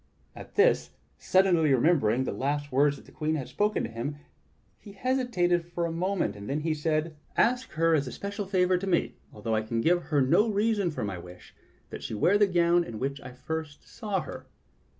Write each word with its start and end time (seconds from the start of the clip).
At 0.35 0.55
this, 0.55 0.89
suddenly 1.19 1.71
remembering 1.71 2.23
the 2.23 2.31
last 2.31 2.71
words 2.71 2.95
that 2.97 3.05
the 3.05 3.11
Queen 3.11 3.35
had 3.35 3.47
spoken 3.47 3.83
to 3.83 3.89
him, 3.91 4.15
he 4.79 4.93
hesitated 4.93 5.63
for 5.63 5.85
a 5.85 5.91
moment, 5.91 6.33
then 6.47 6.61
he 6.61 6.73
said: 6.73 7.15
"Ask 7.37 7.73
her 7.73 7.93
as 7.93 8.07
a 8.07 8.11
special 8.11 8.47
favor 8.47 8.79
to 8.79 8.87
me, 8.87 9.13
although 9.31 9.53
I 9.53 9.61
can 9.61 9.79
give 9.79 10.05
her 10.05 10.19
no 10.19 10.49
reason 10.49 10.89
for 10.89 11.03
my 11.03 11.19
wish, 11.19 11.53
that 11.91 12.01
she 12.01 12.15
wear 12.15 12.39
the 12.39 12.47
gown 12.47 12.83
in 12.83 12.97
which 12.97 13.21
I 13.21 13.29
first 13.31 13.87
saw 13.87 14.21
her." 14.21 14.47